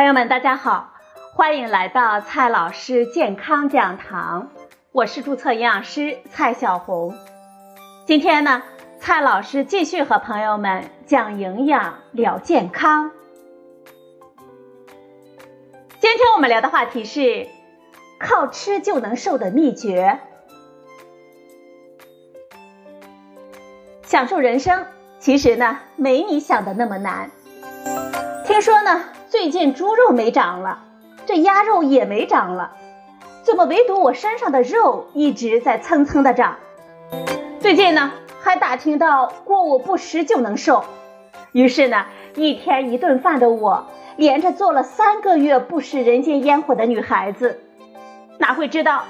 [0.00, 0.94] 朋友们，大家好，
[1.34, 4.48] 欢迎来到蔡老师健康讲堂，
[4.92, 7.14] 我是注册营养师蔡小红。
[8.06, 8.62] 今天呢，
[8.98, 13.10] 蔡老师继续和朋友们讲营养聊健康。
[16.00, 17.46] 今天我们聊的话题是
[18.18, 20.18] 靠吃就能瘦的秘诀。
[24.04, 24.86] 享受人生，
[25.18, 27.30] 其实呢，没你想的那么难。
[28.46, 30.82] 听说呢，最近猪肉没涨了，
[31.24, 32.72] 这鸭肉也没涨了，
[33.44, 36.56] 怎么唯独我身上的肉一直在蹭蹭的涨？
[37.60, 40.82] 最近呢，还打听到过午不食就能瘦，
[41.52, 47.60] 于是呢，一天一顿饭的我，连着做了三个月不食人间烟火的女孩子，
[48.38, 49.04] 哪会知道，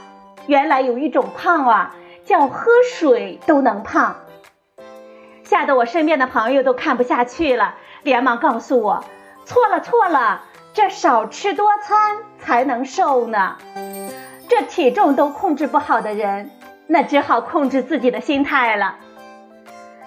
[0.46, 1.94] 原来有一种胖啊，
[2.26, 4.16] 叫喝水都能胖，
[5.44, 9.02] 吓得我身边的朋友都看不下去了，连忙告诉我。
[9.50, 13.56] 错了错了，这少吃多餐才能瘦呢。
[14.48, 16.52] 这体重都控制不好的人，
[16.86, 18.94] 那只好控制自己的心态了。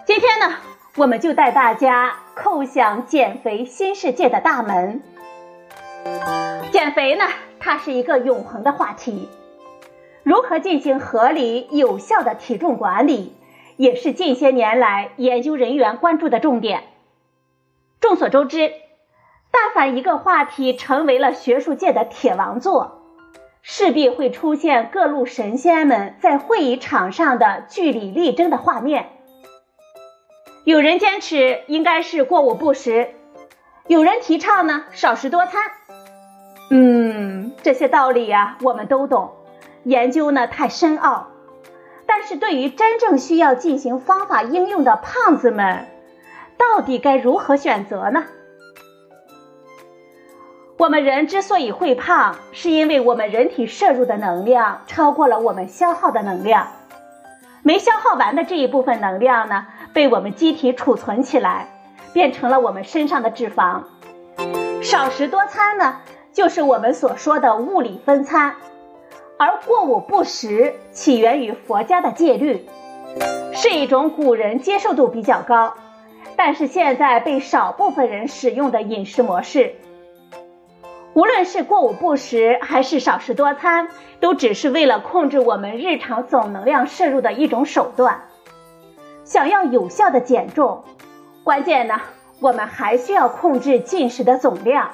[0.06, 0.56] 今天呢，
[0.96, 5.02] 我们就带大家叩响减肥新世界的大门。
[6.72, 7.26] 减肥呢，
[7.60, 9.28] 它是一个永恒的话题。
[10.24, 13.36] 如何进行合理有效的体重管理，
[13.76, 16.86] 也是近些年来研究人员关注的重点。
[18.00, 18.72] 众所周知。
[19.56, 23.04] 但凡一个话题成为了学术界的铁王座，
[23.62, 29.12] 势必会出现各路神仙们在会议场上的据理力争的画面。
[30.64, 33.10] 有人坚持应该是过午不食，
[33.86, 35.62] 有人提倡呢少食多餐。
[36.72, 39.34] 嗯，这些道理呀，我们都懂，
[39.84, 41.28] 研究呢太深奥。
[42.08, 45.86] 但是对于真正需要进行方法应用的胖子们，
[46.58, 48.26] 到底该如何选择呢？
[50.84, 56.68] 我们人之所以会胖，是因为我们人体摄入的能量超过了我们消耗的能量，
[57.62, 61.70] 没消耗完的这一部分能量呢，被我们机体储存起来，
[62.12, 63.84] 变成了我们身上的脂肪。
[64.82, 66.00] 少食多餐呢，
[66.34, 68.56] 就是我们所说的物理分餐，
[69.40, 72.68] 而过午不食起源于佛家的戒律，
[73.54, 75.76] 是一种古人接受度比较高，
[76.36, 79.76] 但是现在被少部分人使用的饮食模式。
[81.14, 88.22] 无论是过午不食还是少食多餐，都只是为了控制我们日常总能量摄入的一种手段。
[89.24, 90.84] 想要有效的减重，
[91.44, 92.02] 关键呢，
[92.40, 94.90] 我们还需要控制进食的总量，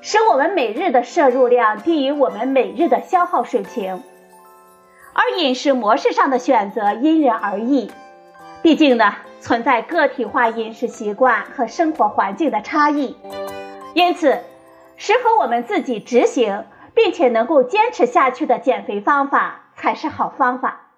[0.00, 4.02] 使我们每日的摄入量低于我们每日的消耗水平。
[5.12, 7.92] 而饮食模式上的选择因人而异，
[8.62, 13.16] 毕竟呢，存在个体化饮食习惯和生活环境的差异，
[13.94, 14.40] 因此。
[15.00, 20.90] 适合我们自己执行并且能够坚持下去的减肥方法才是好方法。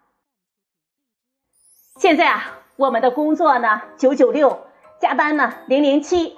[2.01, 4.67] 现在啊，我们的工作呢九九六，
[4.99, 6.37] 加班呢零零七，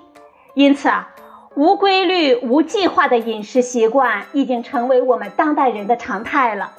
[0.53, 1.15] 因此啊，
[1.55, 6.73] 无规律、无计划的饮食习惯已经成为我们当代人的常态了。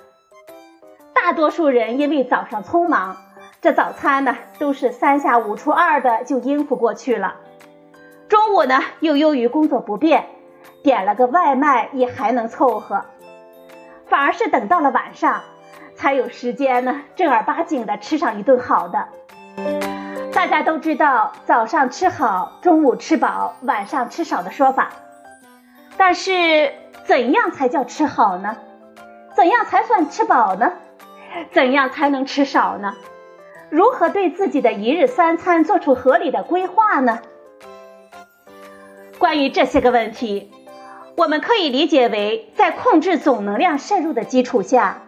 [1.16, 3.18] 大多数人因为早上匆忙，
[3.60, 7.38] 这早餐呢都是三下五除二的就应付过去了，
[8.28, 10.30] 中午呢又由于工作不便。
[10.86, 13.06] 点了个外卖也还能凑合，
[14.08, 15.42] 反而是等到了晚上，
[15.96, 19.08] 才有时间呢正儿八经的吃上一顿好的。
[20.32, 24.92] 大家都知道早上吃好，中午吃饱，晚上吃少的说法，
[25.98, 26.72] 但是
[27.06, 28.56] 怎样才叫吃好呢？
[29.36, 30.72] 怎样才算吃饱呢？
[31.52, 32.94] 怎样才能吃少呢？
[33.72, 37.22] 如何对自己的一日三餐做出合理的规划呢？
[39.18, 40.52] 关于这些个问题。
[41.18, 45.02] 我们可以理解为，在控制总能量摄入的基础下，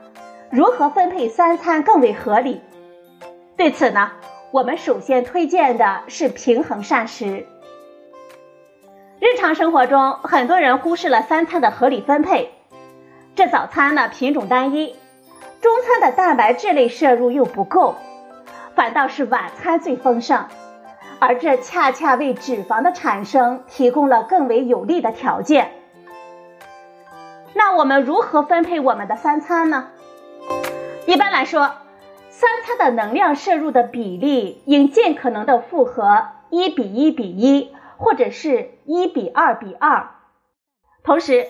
[0.49, 2.61] 如何分配三餐更为合理。
[3.57, 4.11] 对此呢，
[4.51, 7.45] 我们首先推荐的是平衡膳食。
[9.19, 12.51] 日常生活中，很多人忽视了三餐的合理分配。
[13.35, 14.95] 这早餐呢品种单一，
[15.59, 17.95] 中餐的蛋白质类摄入又不够，
[18.75, 20.45] 反倒是晚餐最丰盛，
[21.19, 25.71] 而这恰恰为脂肪的产生提供了更为有利的条件。
[27.57, 29.87] 那我们如何分配我们的三餐呢？
[31.07, 31.71] 一般来说，
[32.29, 40.11] 三餐的能量摄入的比例应尽可能的符合一比一比一，或者是一比二比二。
[41.03, 41.47] 同时，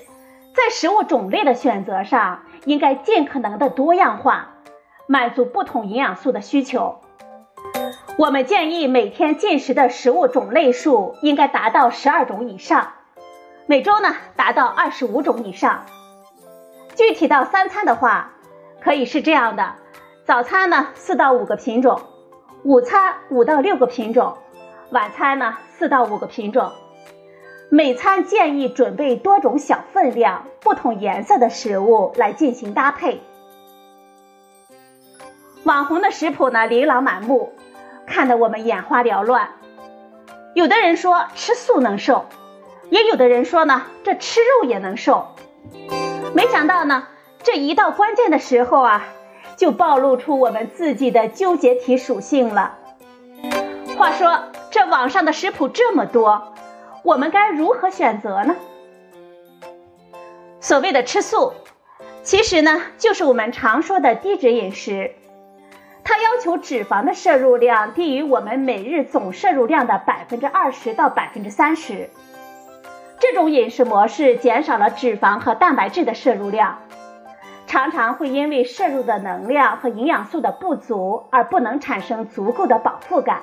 [0.56, 4.54] 在食物种类的选择上，应该尽可能的多样化，
[5.08, 7.02] 满足不同营养素的需求。
[8.18, 12.94] 我们建议每天进食的食物种类数应该达到十二种以上。
[13.66, 15.86] 每周呢达到二十五种以上。
[16.98, 18.34] 具体到三餐的话，
[18.82, 19.76] 可以是这样的：
[20.26, 22.02] 早餐呢四到五个品种，
[22.64, 24.36] 午餐五到六个品种，
[24.90, 26.72] 晚餐呢四到五个品种。
[27.70, 33.22] 每餐建议准备多种小分量、不同颜色的食物来进行搭配。
[35.66, 37.54] 网红的食谱呢琳琅满目，
[38.08, 39.52] 看得我们眼花缭乱。
[40.56, 42.26] 有的人说吃素能瘦，
[42.90, 45.28] 也有的人说呢这吃肉也能瘦。
[46.38, 47.08] 没想到呢
[47.42, 49.08] 这一到关键的时候啊，
[49.56, 52.78] 就暴露出我们自己的纠结体属性了。
[53.98, 56.54] 话说这网上的食谱这么多。
[57.02, 58.56] 我们该如何选择呢？
[60.60, 61.54] 所谓的吃素，
[62.22, 65.16] 其实呢就是我们常说的低脂饮食。
[66.04, 72.12] 它要求脂肪的摄入量低于我们每日总摄入量的百分之二十到百分之三十。
[73.20, 76.80] 这种饮食模式减少了脂肪和蛋白质的摄入量，
[77.66, 83.42] 常常会因为摄入的能量和营养素的不足而不能产生足够的饱腹感。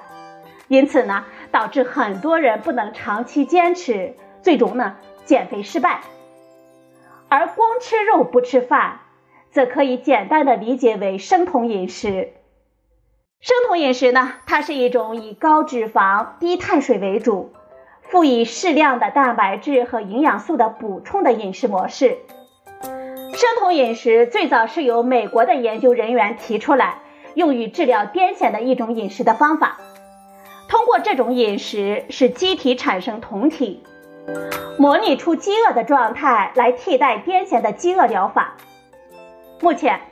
[0.68, 6.00] 因此呢，导致很多人不能长期坚持，最终呢减肥失败。
[7.28, 9.00] 而光吃肉不吃饭，
[9.50, 12.32] 则可以简单的理解为生酮饮食。
[13.40, 17.52] 生酮饮食呢，它是一种以高脂肪、低碳水为主，
[18.14, 22.18] 赋予适量的蛋白质和营养素的补充的饮食模式。
[22.80, 26.98] 生酮饮食最早是由美国的研究人员提出来，
[27.34, 29.80] 用于治疗癫痫的一种饮食的方法。
[30.68, 33.82] 通过这种饮食，使机体产生酮体，
[34.78, 38.54] 模拟出饥饿的状态，来替代癫痫的饥饿疗法。
[39.60, 40.02] 目前，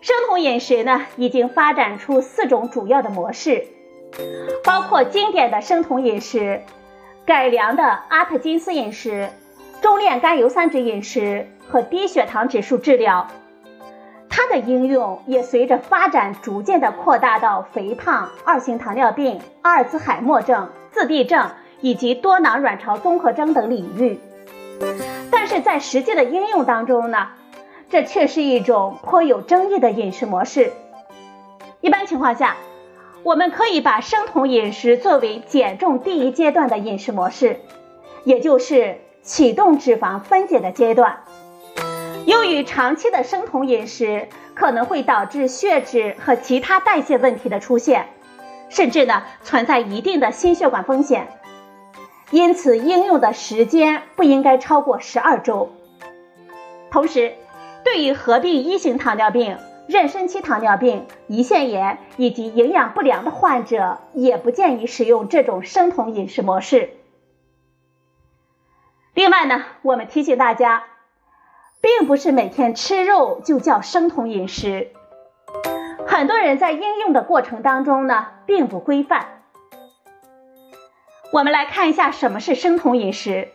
[0.00, 3.66] 生酮饮食呢已经发展出四种主要的模式，
[4.64, 6.62] 包括经典的生酮饮食、
[7.30, 9.28] 改良的阿特金斯饮食、
[9.80, 13.28] 中链甘油三酯饮食和低血糖指数治疗。
[14.28, 24.18] 它的应用也随着发展逐渐的扩大到肥胖、二型糖尿病、阿尔兹海默症、自闭症以及多囊卵巢综合征等领域。
[25.30, 27.28] 但是在实际的应用当中呢，
[27.88, 30.72] 这却是一种颇有争议的饮食模式。
[31.80, 32.56] 一般情况下，
[33.22, 37.60] 我们可以把生酮饮食作为减重第一阶段的饮食模式，
[38.24, 41.20] 也就是启动脂肪分解的阶段。
[42.24, 48.08] 由于长期的生酮饮食可能会导致血脂和其他代谢问题的出现，
[48.70, 51.28] 甚至呢存在一定的心血管风险，
[52.30, 55.70] 因此应用的时间不应该超过十二周。
[56.90, 57.34] 同时，
[57.84, 59.56] 对于合并一型糖尿病、
[59.90, 66.90] 妊娠期糖尿病、胰腺炎以及营养不良的患者，也不建议使用这种生酮饮食模式。
[69.14, 70.84] 另外呢，我们提醒大家。
[71.82, 74.92] 并不是每天吃肉就叫生酮饮食，
[76.06, 79.40] 很多人在应用的过程当中呢，并不规范。
[81.32, 83.48] 我们来看一下什么是生酮饮食。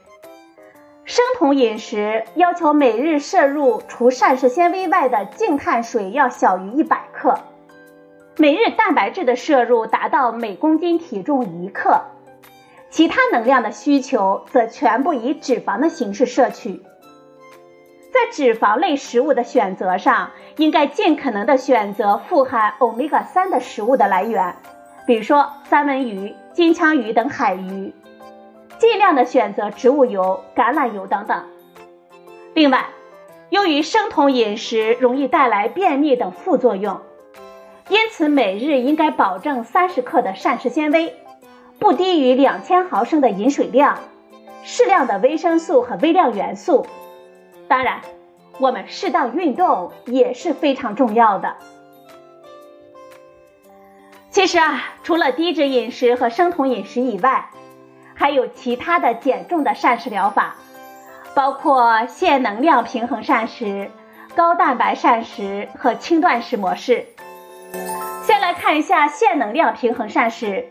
[1.05, 7.37] 生酮饮食要求每日摄入除膳食纤维外的净碳水要小于一百克，
[8.37, 12.01] 每日蛋白质的摄入达到每公斤体重一克，
[12.89, 16.81] 其他能量的需求则全部以脂肪的形式摄取。
[18.11, 24.55] 在脂肪类食物的选择上，应该尽可能的选择富含欧米伽三的食物的来源，
[25.05, 27.93] 比如说三文鱼、金枪鱼等海鱼，
[28.77, 31.43] 尽量的选择植物油、橄榄油等等。
[32.53, 32.85] 另外，
[33.49, 36.99] 由于生酮饮食容易带来便秘等副作用，
[37.89, 41.15] 因此每日应该保证三十克的膳食纤维，
[41.79, 43.99] 不低于两千毫升的饮水量，
[44.63, 46.85] 适量的维生素和微量元素。
[47.67, 48.01] 当然，
[48.59, 51.55] 我们适当运动也是非常重要的。
[54.29, 57.49] 其实啊，除了低脂饮食和生酮饮食以外，
[58.15, 60.55] 还有其他的减重的膳食疗法，
[61.35, 63.91] 包括限能量平衡膳食、
[64.35, 67.05] 高蛋白膳食和轻断食模式。
[68.23, 70.69] 先来看一下限能量平衡膳食，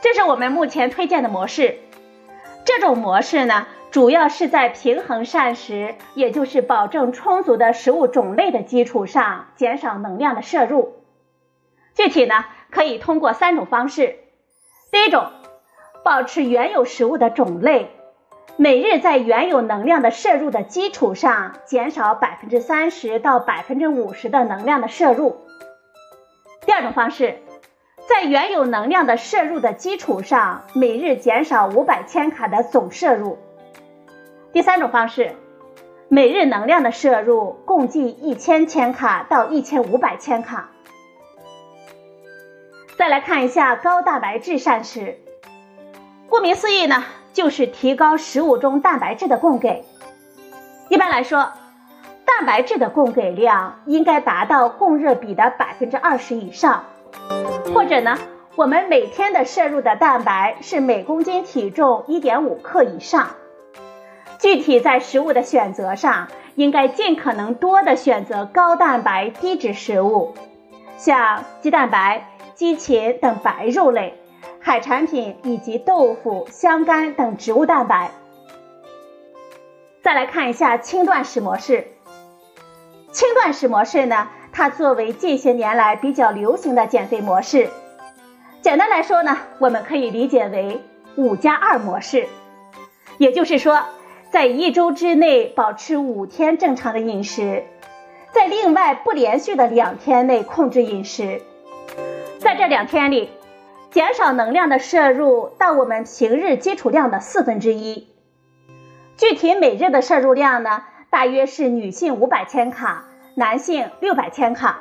[0.00, 1.78] 这是我们目前推荐的模式。
[2.64, 3.66] 这种模式呢。
[3.90, 11.02] 主要是在平衡膳食，也就是保证充足的食物种类的基础上，减少能量的摄入。
[11.96, 14.18] 具体呢，可以通过三种方式。
[14.92, 15.32] 第一种，
[16.02, 17.90] 保持原有食物的种类，
[18.56, 25.36] 每日在原有能量的摄入的基础上，减少百分之三十到百分之五十的能量的摄入。
[26.64, 27.38] 第二种方式，
[28.08, 33.38] 在原有能量的摄入的基础上，每日减少五百千卡的总摄入。
[34.52, 35.32] 第三种方式，
[36.08, 40.70] 每日能量的摄入共计一千千卡到一千五百千卡。
[42.96, 45.18] 再来看一下高蛋白质膳食，
[46.30, 49.84] 顾名思义呢，就是提高食物中蛋白质的供给。
[50.88, 51.50] 一般来说，
[52.24, 56.84] 蛋白质的供给量应该达到供热比的百分之二十以上，
[57.74, 58.16] 或者呢，
[58.54, 63.30] 我们每天的摄入的蛋白是每公斤体重一点五克以上。
[64.38, 70.34] 具体在食物的选择上，应该尽可能多的选择高蛋白低脂食物，
[70.96, 74.19] 像鸡蛋白、鸡禽等白肉类、
[74.60, 78.10] 海产品以及豆腐、香干等植物蛋白。
[80.02, 81.88] 再来看一下轻断食模式。
[83.10, 87.68] 轻断食模式呢，它作为近些年来比较流行的减肥模式。
[88.62, 90.80] 简单来说呢，我们可以理解为
[91.16, 92.28] 五加二模式，
[93.18, 93.80] 也就是说。
[94.32, 97.64] 在一周之内保持五天正常的饮食，
[98.30, 101.42] 在另外不连续的两天内控制饮食，
[102.38, 103.28] 在这两天里，
[103.90, 108.06] 减少能量的摄入到我们平日基础量的四分之一。
[109.16, 113.04] 具体每日的摄入量呢，大约是女性五百千卡，
[113.34, 114.78] 男性六百千卡。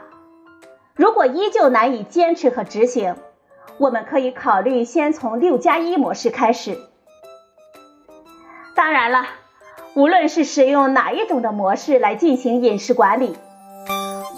[0.94, 3.16] 如果依旧难以坚持和执行，
[3.80, 6.78] 我们可以考虑先从六加一模式开始。
[8.76, 9.26] 当然了，
[9.96, 13.36] 无论是使用哪一种的模式来进行饮食管理，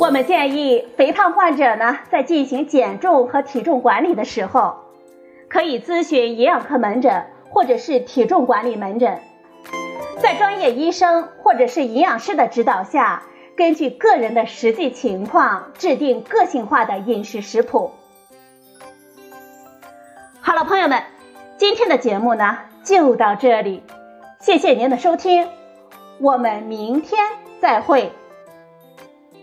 [0.02, 4.78] 我们建议肥胖患者呢，在进行减重和体重管理的时候，
[5.48, 9.20] 可以咨询营养科门诊或者是体重管理门诊，
[10.18, 13.22] 在专业医生或者是营养师的指导下，
[13.56, 17.92] 根据个人的实际情况制定个性化的饮食食谱。
[20.42, 21.04] 好了，朋友们，
[21.58, 23.84] 今天的节目呢就到这里。
[24.40, 25.48] 谢谢您的收听，
[26.20, 27.22] 我们明天
[27.62, 28.12] 再会。